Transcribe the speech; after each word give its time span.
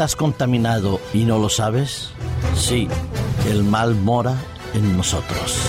estás 0.00 0.16
contaminado 0.16 0.98
y 1.12 1.24
no 1.24 1.36
lo 1.38 1.50
sabes? 1.50 2.08
Sí, 2.54 2.88
el 3.50 3.62
mal 3.62 3.94
mora 3.94 4.34
en 4.72 4.96
nosotros. 4.96 5.60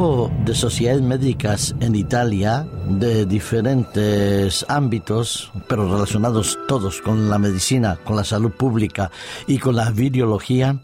De 0.00 0.54
sociedades 0.54 1.02
médicas 1.02 1.74
en 1.80 1.94
Italia 1.94 2.66
de 2.88 3.26
diferentes 3.26 4.64
ámbitos, 4.66 5.52
pero 5.68 5.92
relacionados 5.92 6.58
todos 6.66 7.02
con 7.02 7.28
la 7.28 7.38
medicina, 7.38 7.98
con 8.02 8.16
la 8.16 8.24
salud 8.24 8.50
pública 8.50 9.10
y 9.46 9.58
con 9.58 9.76
la 9.76 9.90
virología, 9.90 10.80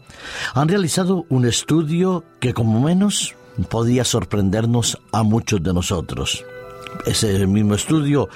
han 0.53 0.67
realizado 0.67 1.25
un 1.29 1.47
estudio 1.47 2.25
que 2.39 2.53
como 2.53 2.79
menos 2.79 3.33
podía 3.69 4.03
sorprendernos 4.03 4.99
a 5.11 5.23
muchos 5.23 5.63
de 5.63 5.73
nosotros. 5.73 6.45
Ese 7.07 7.47
mismo 7.47 7.73
estudio 7.73 8.29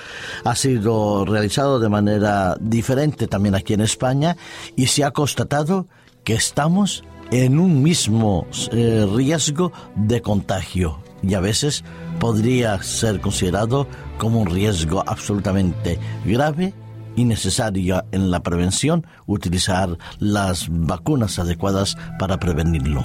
ha 0.44 0.56
sido 0.56 1.26
realizado 1.26 1.80
de 1.80 1.90
manera 1.90 2.58
diferente 2.60 3.28
también 3.28 3.54
aquí 3.54 3.76
en 3.76 3.82
España 3.82 4.36
y 4.76 4.88
se 4.88 5.04
ha 5.04 5.12
constatado 5.12 5.86
que 6.24 6.34
estamos 6.34 7.04
en 7.32 7.60
un 7.60 7.82
mismo 7.82 8.46
eh, 8.72 9.08
riesgo 9.16 9.72
de 9.96 10.22
contagio 10.22 11.00
y 11.24 11.34
a 11.34 11.40
veces 11.40 11.84
podría 12.20 12.82
ser 12.84 13.22
considerado 13.22 13.88
como 14.18 14.42
un 14.42 14.48
riesgo 14.48 15.04
absolutamente 15.08 15.98
grave 16.26 16.74
y 17.16 17.26
necesario 17.26 18.04
en 18.12 18.32
la 18.32 18.44
prevención 18.44 19.06
utilizar 19.26 19.98
las 20.20 20.68
vacunas 20.70 21.40
adecuadas 21.40 21.98
para 22.20 22.38
prevenirlo 22.38 23.04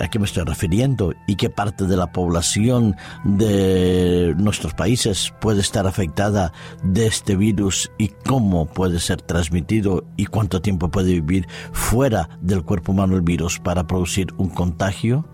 a 0.00 0.08
qué 0.08 0.18
me 0.18 0.26
estoy 0.26 0.44
refiriendo 0.44 1.12
y 1.26 1.36
qué 1.36 1.50
parte 1.50 1.86
de 1.86 1.96
la 1.96 2.12
población 2.12 2.96
de 3.24 4.34
nuestros 4.38 4.74
países 4.74 5.32
puede 5.40 5.60
estar 5.60 5.86
afectada 5.86 6.52
de 6.82 7.06
este 7.06 7.36
virus 7.36 7.90
y 7.98 8.08
cómo 8.08 8.66
puede 8.66 9.00
ser 9.00 9.20
transmitido 9.22 10.04
y 10.16 10.26
cuánto 10.26 10.62
tiempo 10.62 10.90
puede 10.90 11.12
vivir 11.12 11.46
fuera 11.72 12.28
del 12.40 12.62
cuerpo 12.62 12.92
humano 12.92 13.16
el 13.16 13.22
virus 13.22 13.58
para 13.58 13.86
producir 13.86 14.32
un 14.36 14.48
contagio. 14.48 15.26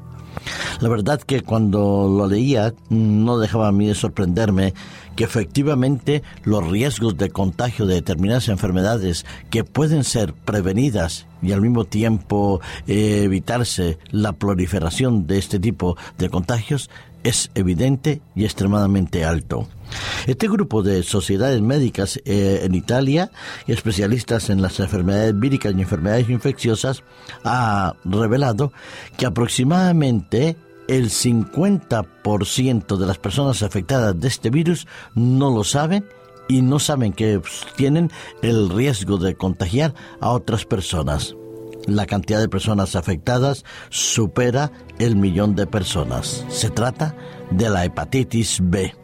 La 0.81 0.89
verdad 0.89 1.21
que 1.21 1.43
cuando 1.43 2.09
lo 2.09 2.27
leía 2.27 2.75
no 2.91 3.39
dejaba 3.39 3.69
a 3.69 3.73
mí 3.73 3.87
de 3.87 3.95
sorprenderme 3.95 4.75
que 5.17 5.25
efectivamente 5.25 6.23
los 6.45 6.67
riesgos 6.67 7.17
de 7.17 7.31
contagio 7.31 7.87
de 7.87 7.95
determinadas 7.95 8.49
enfermedades 8.49 9.27
que 9.51 9.65
pueden 9.65 10.05
ser 10.05 10.33
prevenidas 10.33 11.27
y 11.43 11.53
al 11.53 11.61
mismo 11.61 11.85
tiempo 11.85 12.61
eh, 12.87 13.23
evitarse 13.25 13.99
la 14.11 14.33
proliferación 14.33 15.27
de 15.27 15.39
este 15.39 15.59
tipo 15.59 15.97
de 16.19 16.31
contagios 16.31 16.91
es 17.25 17.51
evidente 17.55 18.21
y 18.35 18.45
extremadamente 18.45 19.25
alto. 19.25 19.69
Este 20.27 20.49
grupo 20.49 20.83
de 20.83 21.03
sociedades 21.03 21.61
médicas 21.61 22.21
eh, 22.25 22.61
en 22.63 22.75
Italia, 22.75 23.31
especialistas 23.67 24.51
en 24.51 24.63
las 24.63 24.79
enfermedades 24.81 25.39
víricas 25.39 25.75
y 25.77 25.81
enfermedades 25.81 26.29
infecciosas, 26.29 27.03
ha 27.45 27.95
revelado 28.05 28.73
que 29.17 29.27
aproximadamente 29.27 30.57
el 30.89 31.11
50% 31.11 32.97
de 32.97 33.07
las 33.07 33.19
personas 33.19 33.63
afectadas 33.63 34.19
de 34.19 34.29
este 34.29 34.51
virus 34.51 34.87
no 35.15 35.51
lo 35.51 35.65
saben 35.65 36.05
y 36.49 36.63
no 36.63 36.79
saben 36.79 37.13
que 37.13 37.41
tienen 37.77 38.11
el 38.43 38.71
riesgo 38.71 39.19
de 39.19 39.35
contagiar 39.35 39.95
a 40.21 40.31
otras 40.31 40.65
personas. 40.65 41.37
La 41.87 42.05
cantidad 42.05 42.39
de 42.39 42.51
personas 42.51 42.97
afectadas 42.97 43.65
supera 43.89 44.71
el 44.99 45.17
millón 45.17 45.55
de 45.55 45.67
personas. 45.67 46.45
Se 46.51 46.69
trata 46.69 47.15
de 47.51 47.71
la 47.71 47.87
hepatitis 47.87 48.59
B, 48.63 48.95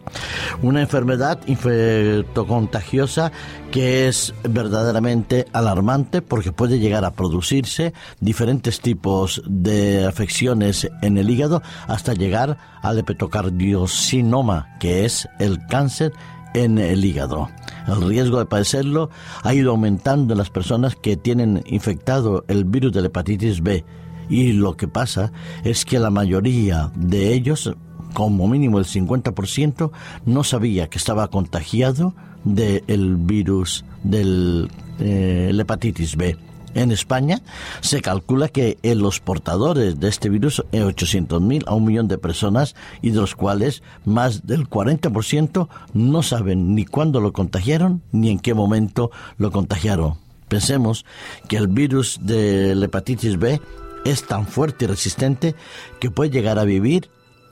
una 0.60 0.82
enfermedad 0.82 1.40
infectocontagiosa 1.46 3.32
que 3.70 4.06
es 4.06 4.34
verdaderamente 4.42 5.46
alarmante 5.54 6.20
porque 6.20 6.52
puede 6.52 6.78
llegar 6.78 7.06
a 7.06 7.14
producirse 7.14 7.94
diferentes 8.20 8.80
tipos 8.80 9.42
de 9.46 10.04
afecciones 10.04 10.86
en 11.00 11.16
el 11.16 11.30
hígado 11.30 11.62
hasta 11.88 12.12
llegar 12.12 12.58
al 12.82 12.98
hepatocardiosinoma, 12.98 14.76
que 14.78 15.06
es 15.06 15.26
el 15.38 15.64
cáncer 15.68 16.12
en 16.54 16.78
el 16.78 17.04
hígado. 17.04 17.50
El 17.86 18.08
riesgo 18.08 18.38
de 18.38 18.46
padecerlo 18.46 19.10
ha 19.42 19.52
ido 19.52 19.72
aumentando 19.72 20.32
en 20.32 20.38
las 20.38 20.50
personas 20.50 20.96
que 20.96 21.16
tienen 21.16 21.62
infectado 21.66 22.44
el 22.48 22.64
virus 22.64 22.92
de 22.92 23.02
la 23.02 23.08
hepatitis 23.08 23.62
B. 23.62 23.84
Y 24.30 24.52
lo 24.52 24.76
que 24.76 24.88
pasa 24.88 25.32
es 25.64 25.84
que 25.84 25.98
la 25.98 26.10
mayoría 26.10 26.90
de 26.94 27.34
ellos, 27.34 27.70
como 28.14 28.48
mínimo 28.48 28.78
el 28.78 28.86
50%, 28.86 29.90
no 30.24 30.44
sabía 30.44 30.88
que 30.88 30.96
estaba 30.98 31.28
contagiado 31.28 32.14
del 32.44 33.16
virus 33.16 33.84
de 34.02 34.68
eh, 34.98 35.50
la 35.52 35.62
hepatitis 35.62 36.16
B. 36.16 36.36
En 36.74 36.90
España 36.90 37.40
se 37.80 38.02
calcula 38.02 38.48
que 38.48 38.78
en 38.82 38.98
los 38.98 39.20
portadores 39.20 40.00
de 40.00 40.08
este 40.08 40.28
virus 40.28 40.62
hay 40.72 40.80
800.000 40.80 41.64
a 41.66 41.74
un 41.74 41.84
millón 41.84 42.08
de 42.08 42.18
personas 42.18 42.74
y 43.00 43.10
de 43.10 43.20
los 43.20 43.34
cuales 43.36 43.82
más 44.04 44.46
del 44.46 44.68
40% 44.68 45.68
no 45.92 46.22
saben 46.22 46.74
ni 46.74 46.84
cuándo 46.84 47.20
lo 47.20 47.32
contagiaron 47.32 48.02
ni 48.10 48.30
en 48.30 48.40
qué 48.40 48.54
momento 48.54 49.10
lo 49.38 49.52
contagiaron. 49.52 50.16
Pensemos 50.48 51.04
que 51.48 51.56
el 51.56 51.68
virus 51.68 52.18
de 52.22 52.74
la 52.74 52.86
hepatitis 52.86 53.38
B 53.38 53.60
es 54.04 54.26
tan 54.26 54.46
fuerte 54.46 54.84
y 54.84 54.88
resistente 54.88 55.54
que 56.00 56.10
puede 56.10 56.30
llegar 56.30 56.58
a 56.58 56.64
vivir 56.64 57.08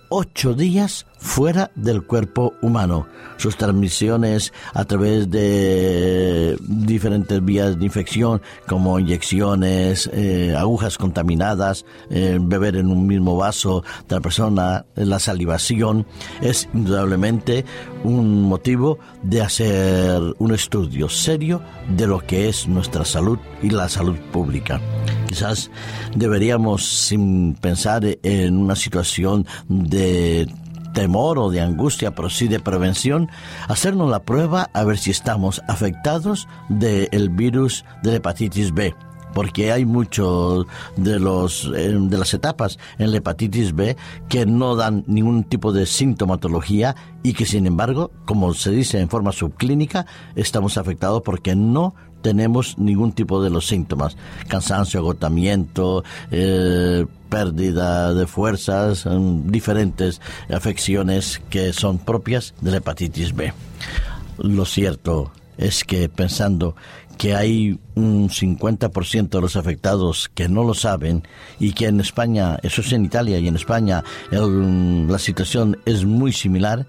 ocho 0.09 0.53
días 0.53 1.06
fuera 1.22 1.71
del 1.77 2.03
cuerpo 2.03 2.55
humano. 2.60 3.06
Sus 3.37 3.56
transmisiones 3.56 4.53
a 4.75 4.84
través 4.84 5.31
de 5.31 6.56
diferentes 6.60 7.43
vías 7.44 7.78
de 7.78 7.84
infección, 7.84 8.43
como 8.66 8.99
inyecciones, 8.99 10.10
eh, 10.12 10.55
agujas 10.56 10.99
contaminadas, 10.99 11.87
eh, 12.10 12.38
beber 12.41 12.77
en 12.77 12.88
un 12.88 13.06
mismo 13.06 13.37
vaso 13.37 13.84
de 14.09 14.16
la 14.16 14.21
persona, 14.21 14.84
la 14.97 15.19
salivación, 15.19 16.06
es 16.41 16.69
indudablemente 16.75 17.65
un 18.04 18.43
motivo 18.43 18.99
de 19.22 19.43
hacer 19.43 20.21
un 20.39 20.53
estudio 20.53 21.09
serio 21.09 21.62
de 21.97 22.06
lo 22.09 22.19
que 22.19 22.49
es 22.49 22.66
nuestra 22.66 23.04
salud 23.04 23.39
y 23.62 23.71
la 23.71 23.89
salud 23.89 24.16
pública. 24.33 24.81
Quizás 25.28 25.71
deberíamos, 26.15 26.84
sin 26.84 27.54
pensar 27.54 28.04
en 28.22 28.56
una 28.59 28.77
situación 28.77 29.47
de 29.69 30.47
temor 30.92 31.38
o 31.38 31.50
de 31.50 31.60
angustia, 31.60 32.14
pero 32.14 32.30
sí 32.30 32.48
de 32.48 32.60
prevención, 32.60 33.30
hacernos 33.69 34.10
la 34.10 34.22
prueba 34.22 34.70
a 34.72 34.84
ver 34.84 34.98
si 34.98 35.10
estamos 35.10 35.62
afectados 35.69 36.48
del 36.69 37.30
virus 37.30 37.84
de 38.03 38.10
la 38.10 38.16
hepatitis 38.16 38.72
B 38.72 38.94
porque 39.32 39.72
hay 39.72 39.84
muchos 39.84 40.66
de 40.97 41.19
los 41.19 41.70
eh, 41.75 41.97
de 41.98 42.19
las 42.19 42.34
etapas 42.34 42.78
en 42.98 43.10
la 43.10 43.16
hepatitis 43.16 43.75
B 43.75 43.97
que 44.28 44.47
no 44.47 44.76
dan 44.76 45.04
ningún 45.06 45.44
tipo 45.44 45.72
de 45.72 45.86
sintomatología 45.86 46.94
y 47.22 47.33
que 47.33 47.47
sin 47.47 47.66
embargo, 47.66 48.10
como 48.24 48.54
se 48.54 48.71
dice 48.71 49.00
en 49.00 49.09
forma 49.09 49.33
subclínica, 49.33 50.06
estamos 50.36 50.77
afectados 50.77 51.22
porque 51.22 51.56
no 51.56 51.95
tenemos 52.22 52.78
ningún 52.78 53.12
tipo 53.12 53.42
de 53.42 53.50
los 53.50 53.66
síntomas. 53.66 54.16
Cansancio, 54.48 55.00
agotamiento, 55.00 56.04
eh, 56.30 57.04
pérdida 57.33 58.13
de 58.13 58.27
fuerzas, 58.27 59.09
diferentes 59.47 60.21
afecciones 60.51 61.41
que 61.49 61.73
son 61.73 61.97
propias 61.97 62.53
de 62.61 62.73
la 62.73 62.77
hepatitis 62.77 63.34
B. 63.34 63.55
Lo 64.37 64.67
cierto 64.67 65.33
es 65.59 65.84
que 65.84 66.09
pensando 66.09 66.75
que 67.19 67.34
hay 67.34 67.78
un 67.95 68.31
50% 68.31 69.28
de 69.28 69.41
los 69.41 69.57
afectados 69.57 70.31
que 70.34 70.49
no 70.49 70.65
lo 70.65 70.75
saben 70.75 71.22
y 71.60 71.72
que 71.72 71.87
en 71.87 72.01
España, 72.01 72.59
eso 72.63 72.81
es 72.81 72.93
en 72.93 73.04
Italia 73.04 73.39
y 73.39 73.49
en 73.49 73.57
España 73.57 74.03
la 74.31 75.19
situación 75.19 75.78
es 75.84 76.04
muy 76.04 76.33
similar, 76.33 76.87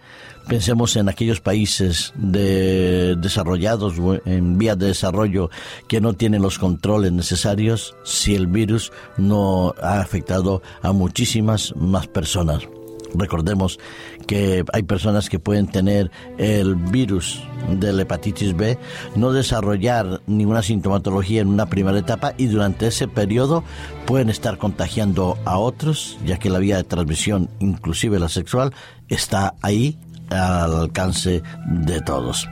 Pensemos 0.47 0.97
en 0.97 1.07
aquellos 1.07 1.39
países 1.39 2.11
de 2.17 3.15
desarrollados 3.15 3.93
en 4.25 4.57
vías 4.57 4.77
de 4.77 4.87
desarrollo 4.87 5.49
que 5.87 6.01
no 6.01 6.13
tienen 6.13 6.41
los 6.41 6.59
controles 6.59 7.13
necesarios 7.13 7.95
si 8.03 8.35
el 8.35 8.47
virus 8.47 8.91
no 9.17 9.73
ha 9.81 10.01
afectado 10.01 10.61
a 10.81 10.91
muchísimas 10.91 11.73
más 11.77 12.07
personas. 12.07 12.67
Recordemos 13.13 13.79
que 14.27 14.63
hay 14.73 14.83
personas 14.83 15.29
que 15.29 15.39
pueden 15.39 15.67
tener 15.67 16.11
el 16.37 16.75
virus 16.75 17.43
de 17.69 17.93
la 17.93 18.03
hepatitis 18.03 18.55
B, 18.55 18.77
no 19.15 19.31
desarrollar 19.31 20.21
ninguna 20.27 20.61
sintomatología 20.61 21.41
en 21.41 21.47
una 21.47 21.67
primera 21.67 21.97
etapa 21.97 22.33
y 22.37 22.47
durante 22.47 22.87
ese 22.87 23.07
periodo 23.07 23.63
pueden 24.05 24.29
estar 24.29 24.57
contagiando 24.57 25.37
a 25.45 25.57
otros, 25.57 26.17
ya 26.25 26.37
que 26.37 26.49
la 26.49 26.59
vía 26.59 26.77
de 26.77 26.83
transmisión, 26.83 27.49
inclusive 27.59 28.19
la 28.19 28.29
sexual, 28.29 28.73
está 29.07 29.55
ahí 29.61 29.97
al 30.29 30.75
alcance 30.75 31.43
de 31.65 32.01
todos. 32.01 32.47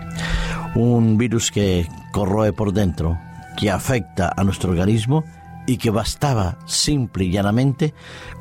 Un 0.75 1.17
virus 1.17 1.51
que 1.51 1.87
corroe 2.11 2.53
por 2.53 2.73
dentro, 2.73 3.17
que 3.57 3.69
afecta 3.69 4.31
a 4.35 4.43
nuestro 4.43 4.71
organismo 4.71 5.23
y 5.67 5.77
que 5.77 5.89
bastaba 5.89 6.57
simple 6.65 7.25
y 7.25 7.31
llanamente 7.31 7.93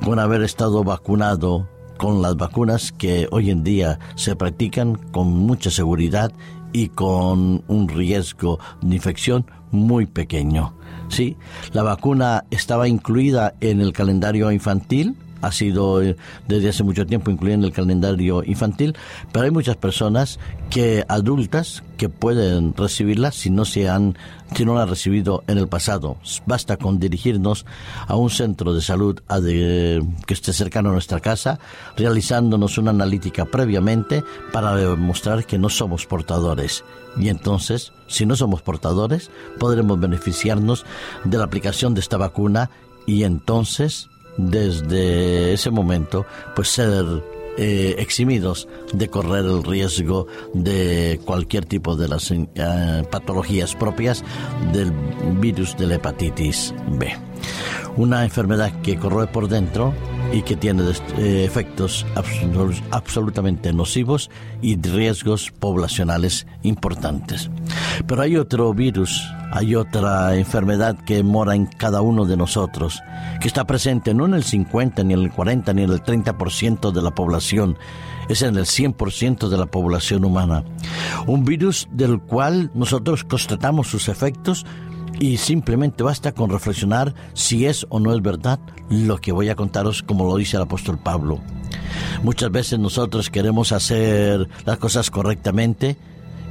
con 0.05 0.19
haber 0.19 0.43
estado 0.43 0.85
vacunado 0.85 1.69
con 2.01 2.23
las 2.23 2.35
vacunas 2.35 2.93
que 2.93 3.29
hoy 3.31 3.51
en 3.51 3.63
día 3.63 3.99
se 4.15 4.35
practican 4.35 4.95
con 4.95 5.29
mucha 5.29 5.71
seguridad 5.71 6.33
y 6.73 6.89
con 6.89 7.63
un 7.69 7.89
riesgo 7.91 8.59
de 8.81 8.97
infección 8.97 9.45
muy 9.71 10.07
pequeño. 10.07 10.73
Sí, 11.09 11.37
la 11.75 11.83
vacuna 11.83 12.45
estaba 12.51 12.89
incluida 12.89 13.55
en 13.61 13.83
el 13.83 13.93
calendario 13.93 14.51
infantil, 14.51 15.15
ha 15.41 15.53
sido 15.53 16.03
eh, 16.03 16.17
desde 16.49 16.69
hace 16.69 16.83
mucho 16.83 17.07
tiempo 17.07 17.31
incluida 17.31 17.55
en 17.55 17.65
el 17.65 17.73
calendario 17.73 18.43
infantil, 18.45 18.97
pero 19.33 19.45
hay 19.45 19.51
muchas 19.51 19.77
personas 19.77 20.39
que 20.71 21.05
adultas 21.09 21.83
que 21.97 22.09
pueden 22.09 22.75
recibirla 22.75 23.33
si 23.33 23.51
no 23.51 23.65
se 23.65 23.89
han 23.89 24.17
si 24.55 24.65
no 24.65 24.75
la 24.75 24.83
han 24.83 24.89
recibido 24.89 25.45
en 25.47 25.59
el 25.59 25.69
pasado. 25.69 26.17
Basta 26.47 26.77
con 26.77 26.99
dirigirnos 26.99 27.67
a 28.07 28.17
un 28.17 28.31
centro 28.31 28.75
de 28.75 28.81
salud 28.81 29.21
que 30.27 30.35
esté 30.35 30.53
cercano 30.53 30.89
a 30.89 30.93
nuestra 30.93 31.21
casa, 31.21 31.61
realizándonos 31.97 32.79
una 32.79 32.91
analítica 32.91 33.45
previamente 33.45 34.25
para 34.53 34.75
demostrar 34.75 35.45
que 35.45 35.59
no 35.59 35.69
somos 35.69 36.07
portadores. 36.07 36.85
Y 37.17 37.29
entonces, 37.29 37.93
si 38.09 38.27
no 38.27 38.37
somos 38.37 38.63
portadores, 38.63 39.31
podremos 39.59 40.01
beneficiarnos 40.01 40.85
de 41.25 41.39
la 41.39 41.45
aplicación 41.45 41.95
de 41.95 42.01
esta 42.01 42.17
vacuna 42.17 42.71
y 43.07 43.25
entonces 43.25 44.09
desde 44.37 45.53
ese 45.53 45.71
momento 45.71 46.27
pues 46.55 46.69
ser 46.69 47.05
eh, 47.59 47.97
eximidos 47.99 48.69
de 48.93 49.09
correr 49.09 49.45
el 49.45 49.63
riesgo 49.63 50.27
de 50.55 51.21
cualquier 51.25 51.67
tipo 51.67 51.97
de 51.97 52.09
las 52.09 52.31
eh, 52.31 53.03
patologías 53.11 53.75
propias 53.75 54.25
del 54.73 54.93
virus 55.41 55.77
de 55.77 55.87
la 55.87 55.97
hepatitis 55.97 56.75
B. 56.93 57.13
Una 57.97 58.25
enfermedad 58.25 58.81
que 58.83 58.97
corroe 58.97 59.27
por 59.27 59.49
dentro 59.49 59.93
y 60.33 60.43
que 60.43 60.57
tiene 60.57 60.85
eh, 61.19 61.45
efectos 61.45 62.07
absolutamente 62.91 63.73
nocivos 63.73 64.31
y 64.63 64.81
riesgos 64.81 65.51
poblacionales 65.51 66.47
importantes. 66.63 67.51
Pero 68.07 68.23
hay 68.23 68.37
otro 68.37 68.73
virus, 68.73 69.23
hay 69.53 69.75
otra 69.75 70.37
enfermedad 70.37 70.97
que 71.05 71.23
mora 71.23 71.55
en 71.55 71.67
cada 71.67 72.03
uno 72.03 72.25
de 72.25 72.37
nosotros, 72.37 73.03
que 73.41 73.49
está 73.49 73.67
presente 73.67 74.15
no 74.15 74.27
en 74.27 74.35
el 74.35 74.45
50, 74.45 75.03
ni 75.05 75.15
en 75.15 75.21
el 75.21 75.33
40, 75.33 75.73
ni 75.75 75.83
en 75.83 75.91
el 75.91 76.03
30% 76.03 76.93
de 76.93 77.03
la 77.03 77.11
población, 77.11 77.77
es 78.29 78.43
en 78.43 78.57
el 78.57 78.65
100% 78.65 79.49
de 79.49 79.57
la 79.57 79.67
población 79.67 80.25
humana. 80.25 80.65
Un 81.27 81.45
virus 81.45 81.89
del 81.91 82.21
cual 82.21 82.71
nosotros 82.75 83.25
constatamos 83.25 83.89
sus 83.89 84.09
efectos 84.09 84.65
y 85.21 85.37
simplemente 85.37 86.03
basta 86.03 86.33
con 86.33 86.51
reflexionar 86.51 87.15
si 87.35 87.67
es 87.67 87.87
o 87.91 88.01
no 88.01 88.13
es 88.13 88.23
verdad 88.23 88.59
lo 88.89 89.19
que 89.19 89.31
voy 89.31 89.51
a 89.51 89.55
contaros 89.55 90.03
como 90.03 90.25
lo 90.25 90.37
dice 90.37 90.57
el 90.57 90.65
apóstol 90.65 90.99
Pablo. 90.99 91.39
Muchas 92.25 92.51
veces 92.51 92.79
nosotros 92.79 93.31
queremos 93.31 93.71
hacer 93.71 94.49
las 94.65 94.79
cosas 94.79 95.11
correctamente 95.11 95.97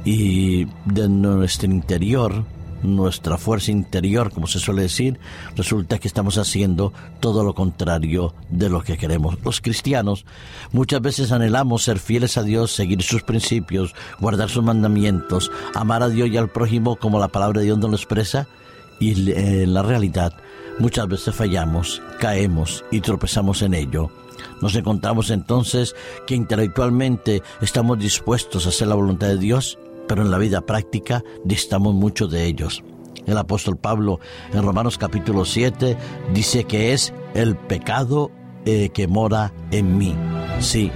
y 0.04 0.66
de 0.86 1.08
nuestro 1.08 1.70
interior 1.70 2.44
nuestra 2.82 3.38
fuerza 3.38 3.70
interior, 3.70 4.32
como 4.32 4.46
se 4.46 4.58
suele 4.58 4.82
decir, 4.82 5.18
resulta 5.56 5.98
que 5.98 6.08
estamos 6.08 6.38
haciendo 6.38 6.92
todo 7.20 7.44
lo 7.44 7.54
contrario 7.54 8.34
de 8.50 8.68
lo 8.68 8.82
que 8.82 8.96
queremos. 8.96 9.38
Los 9.44 9.60
cristianos 9.60 10.24
muchas 10.72 11.00
veces 11.00 11.32
anhelamos 11.32 11.82
ser 11.82 11.98
fieles 11.98 12.36
a 12.36 12.42
Dios, 12.42 12.72
seguir 12.72 13.02
sus 13.02 13.22
principios, 13.22 13.94
guardar 14.20 14.50
sus 14.50 14.64
mandamientos, 14.64 15.50
amar 15.74 16.02
a 16.02 16.08
Dios 16.08 16.28
y 16.28 16.36
al 16.36 16.50
prójimo 16.50 16.96
como 16.96 17.18
la 17.18 17.28
palabra 17.28 17.60
de 17.60 17.66
Dios 17.66 17.78
nos 17.78 17.90
lo 17.90 17.96
expresa, 17.96 18.48
y 18.98 19.32
en 19.32 19.72
la 19.72 19.82
realidad 19.82 20.34
muchas 20.78 21.08
veces 21.08 21.34
fallamos, 21.34 22.02
caemos 22.18 22.84
y 22.90 23.00
tropezamos 23.00 23.62
en 23.62 23.74
ello. 23.74 24.10
Nos 24.60 24.74
encontramos 24.74 25.30
entonces 25.30 25.94
que 26.26 26.34
intelectualmente 26.34 27.42
estamos 27.60 27.98
dispuestos 27.98 28.66
a 28.66 28.70
hacer 28.70 28.88
la 28.88 28.94
voluntad 28.94 29.28
de 29.28 29.38
Dios, 29.38 29.78
pero 30.10 30.22
en 30.22 30.32
la 30.32 30.38
vida 30.38 30.62
práctica 30.62 31.22
distamos 31.44 31.94
mucho 31.94 32.26
de 32.26 32.44
ellos. 32.44 32.82
El 33.26 33.38
apóstol 33.38 33.76
Pablo 33.76 34.18
en 34.52 34.64
Romanos 34.64 34.98
capítulo 34.98 35.44
7 35.44 35.96
dice 36.34 36.64
que 36.64 36.92
es 36.92 37.14
el 37.32 37.54
pecado 37.54 38.32
eh, 38.64 38.88
que 38.88 39.06
mora 39.06 39.52
en 39.70 39.96
mí. 39.98 40.16
Sí, 40.58 40.90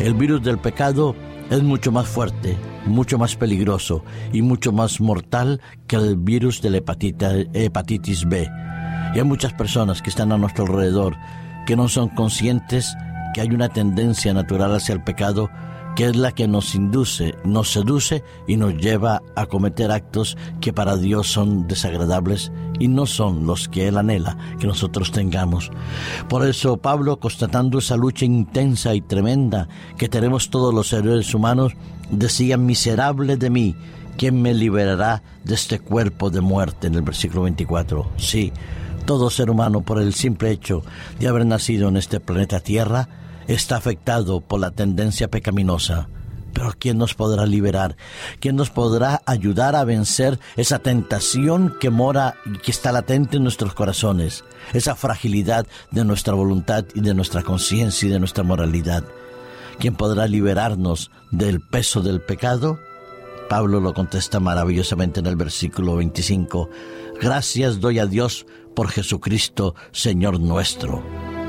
el 0.00 0.14
virus 0.14 0.42
del 0.42 0.56
pecado 0.56 1.14
es 1.50 1.62
mucho 1.62 1.92
más 1.92 2.06
fuerte, 2.06 2.56
mucho 2.86 3.18
más 3.18 3.36
peligroso 3.36 4.02
y 4.32 4.40
mucho 4.40 4.72
más 4.72 5.02
mortal 5.02 5.60
que 5.86 5.96
el 5.96 6.16
virus 6.16 6.62
de 6.62 6.70
la 6.70 6.78
hepatitis 6.78 8.26
B. 8.26 8.48
Y 9.14 9.18
hay 9.18 9.24
muchas 9.24 9.52
personas 9.52 10.00
que 10.00 10.08
están 10.08 10.32
a 10.32 10.38
nuestro 10.38 10.64
alrededor 10.64 11.14
que 11.66 11.76
no 11.76 11.88
son 11.88 12.08
conscientes 12.08 12.96
que 13.34 13.42
hay 13.42 13.48
una 13.48 13.68
tendencia 13.68 14.32
natural 14.32 14.74
hacia 14.74 14.94
el 14.94 15.04
pecado 15.04 15.50
que 15.96 16.04
es 16.04 16.14
la 16.14 16.30
que 16.30 16.46
nos 16.46 16.74
induce, 16.74 17.34
nos 17.42 17.72
seduce 17.72 18.22
y 18.46 18.58
nos 18.58 18.76
lleva 18.76 19.22
a 19.34 19.46
cometer 19.46 19.90
actos 19.90 20.36
que 20.60 20.74
para 20.74 20.96
Dios 20.98 21.26
son 21.26 21.66
desagradables 21.66 22.52
y 22.78 22.88
no 22.88 23.06
son 23.06 23.46
los 23.46 23.66
que 23.68 23.88
Él 23.88 23.96
anhela 23.96 24.36
que 24.60 24.66
nosotros 24.66 25.10
tengamos. 25.10 25.70
Por 26.28 26.46
eso 26.46 26.76
Pablo, 26.76 27.18
constatando 27.18 27.78
esa 27.78 27.96
lucha 27.96 28.26
intensa 28.26 28.94
y 28.94 29.00
tremenda 29.00 29.68
que 29.96 30.10
tenemos 30.10 30.50
todos 30.50 30.74
los 30.74 30.88
seres 30.88 31.34
humanos, 31.34 31.72
decía, 32.10 32.58
miserable 32.58 33.38
de 33.38 33.48
mí, 33.48 33.74
¿quién 34.18 34.42
me 34.42 34.52
liberará 34.52 35.22
de 35.44 35.54
este 35.54 35.80
cuerpo 35.80 36.28
de 36.28 36.42
muerte? 36.42 36.88
En 36.88 36.94
el 36.94 37.02
versículo 37.02 37.44
24. 37.44 38.10
Sí, 38.18 38.52
todo 39.06 39.30
ser 39.30 39.48
humano 39.48 39.80
por 39.80 40.02
el 40.02 40.12
simple 40.12 40.50
hecho 40.50 40.82
de 41.18 41.28
haber 41.28 41.46
nacido 41.46 41.88
en 41.88 41.96
este 41.96 42.20
planeta 42.20 42.60
Tierra, 42.60 43.08
está 43.48 43.76
afectado 43.76 44.40
por 44.40 44.60
la 44.60 44.70
tendencia 44.70 45.28
pecaminosa. 45.28 46.08
Pero 46.52 46.72
¿quién 46.78 46.96
nos 46.96 47.14
podrá 47.14 47.44
liberar? 47.44 47.96
¿Quién 48.40 48.56
nos 48.56 48.70
podrá 48.70 49.20
ayudar 49.26 49.76
a 49.76 49.84
vencer 49.84 50.40
esa 50.56 50.78
tentación 50.78 51.74
que 51.78 51.90
mora 51.90 52.36
y 52.46 52.56
que 52.58 52.70
está 52.70 52.92
latente 52.92 53.36
en 53.36 53.42
nuestros 53.42 53.74
corazones? 53.74 54.42
Esa 54.72 54.94
fragilidad 54.94 55.66
de 55.90 56.04
nuestra 56.06 56.32
voluntad 56.32 56.86
y 56.94 57.02
de 57.02 57.12
nuestra 57.12 57.42
conciencia 57.42 58.08
y 58.08 58.10
de 58.10 58.18
nuestra 58.18 58.42
moralidad. 58.42 59.04
¿Quién 59.78 59.96
podrá 59.96 60.26
liberarnos 60.26 61.10
del 61.30 61.60
peso 61.60 62.00
del 62.00 62.22
pecado? 62.22 62.78
Pablo 63.50 63.78
lo 63.80 63.92
contesta 63.92 64.40
maravillosamente 64.40 65.20
en 65.20 65.26
el 65.26 65.36
versículo 65.36 65.96
25. 65.96 66.70
Gracias 67.20 67.80
doy 67.80 67.98
a 67.98 68.06
Dios 68.06 68.46
por 68.74 68.88
Jesucristo, 68.88 69.74
Señor 69.92 70.40
nuestro. 70.40 71.02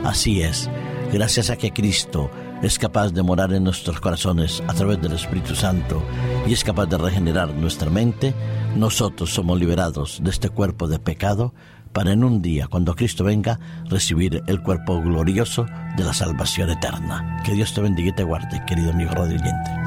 Así 0.03 0.41
es 0.41 0.69
gracias 1.11 1.49
a 1.49 1.57
que 1.57 1.71
Cristo 1.71 2.29
es 2.61 2.79
capaz 2.79 3.11
de 3.11 3.23
morar 3.23 3.53
en 3.53 3.63
nuestros 3.63 3.99
corazones 3.99 4.63
a 4.67 4.73
través 4.73 5.01
del 5.01 5.13
Espíritu 5.13 5.55
Santo 5.55 6.03
y 6.47 6.53
es 6.53 6.63
capaz 6.63 6.87
de 6.87 6.97
regenerar 6.97 7.49
nuestra 7.49 7.89
mente, 7.89 8.33
nosotros 8.75 9.33
somos 9.33 9.59
liberados 9.59 10.19
de 10.23 10.29
este 10.29 10.49
cuerpo 10.49 10.87
de 10.87 10.99
pecado 10.99 11.53
para 11.93 12.11
en 12.11 12.23
un 12.23 12.41
día, 12.41 12.67
cuando 12.67 12.95
Cristo 12.95 13.23
venga, 13.23 13.59
recibir 13.85 14.43
el 14.47 14.61
cuerpo 14.61 15.01
glorioso 15.01 15.65
de 15.95 16.03
la 16.03 16.13
salvación 16.13 16.69
eterna. 16.69 17.41
Que 17.43 17.53
Dios 17.53 17.73
te 17.73 17.81
bendiga 17.81 18.09
y 18.09 18.15
te 18.15 18.23
guarde, 18.23 18.63
querido 18.67 18.91
amigo 18.91 19.11
radio 19.11 19.86